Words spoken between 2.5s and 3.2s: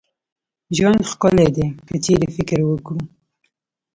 وکړو